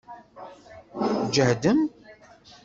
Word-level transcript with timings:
Tǧehdem? 1.25 1.79